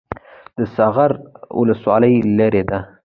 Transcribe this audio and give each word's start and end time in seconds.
د 0.57 0.59
ساغر 0.75 1.11
ولسوالۍ 1.59 2.13
لیرې 2.37 2.63
ده 2.69 2.79